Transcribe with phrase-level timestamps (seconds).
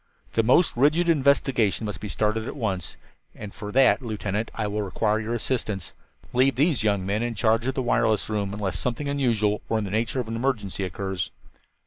[0.33, 2.95] "The most rigid investigation must be started at once,
[3.35, 5.93] and for that, Lieutenant, I will require your assistance.
[6.33, 9.83] Leave these young men in charge of the wireless room, unless something unusual or in
[9.83, 11.29] the nature of an emergency occurs.